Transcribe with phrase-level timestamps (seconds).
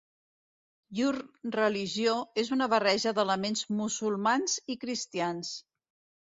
[0.99, 1.11] Llur
[1.55, 2.13] religió
[2.43, 5.55] és una barreja d'elements musulmans i cristians.